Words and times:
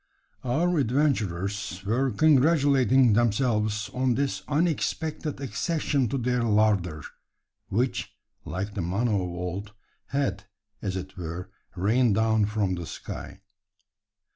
Our 0.43 0.79
adventurers 0.79 1.83
were 1.85 2.09
congratulating 2.09 3.13
themselves 3.13 3.87
on 3.93 4.15
this 4.15 4.41
unexpected 4.47 5.39
accession 5.39 6.09
to 6.09 6.17
their 6.17 6.41
larder; 6.41 7.03
which, 7.69 8.11
like 8.43 8.73
the 8.73 8.81
manna 8.81 9.13
of 9.13 9.21
old, 9.29 9.73
had, 10.07 10.45
as 10.81 10.95
it 10.95 11.17
were, 11.17 11.51
rained 11.75 12.15
down 12.15 12.45
from 12.47 12.73
the 12.73 12.87
sky. 12.87 13.41